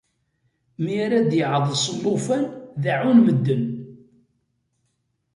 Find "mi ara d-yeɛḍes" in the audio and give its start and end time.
0.81-1.83